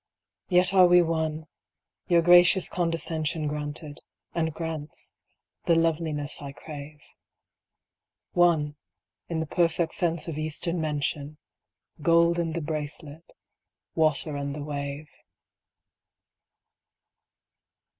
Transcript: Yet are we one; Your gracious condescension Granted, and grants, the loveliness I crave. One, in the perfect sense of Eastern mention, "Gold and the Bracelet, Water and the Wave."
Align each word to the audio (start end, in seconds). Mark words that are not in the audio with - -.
Yet 0.47 0.73
are 0.73 0.87
we 0.87 1.03
one; 1.03 1.45
Your 2.07 2.23
gracious 2.23 2.69
condescension 2.69 3.47
Granted, 3.47 3.99
and 4.33 4.51
grants, 4.51 5.13
the 5.65 5.75
loveliness 5.75 6.41
I 6.41 6.53
crave. 6.53 7.01
One, 8.31 8.77
in 9.29 9.41
the 9.41 9.45
perfect 9.45 9.93
sense 9.93 10.27
of 10.27 10.39
Eastern 10.39 10.81
mention, 10.81 11.37
"Gold 12.01 12.39
and 12.39 12.55
the 12.55 12.61
Bracelet, 12.61 13.29
Water 13.93 14.35
and 14.35 14.55
the 14.55 14.63
Wave." 14.63 15.05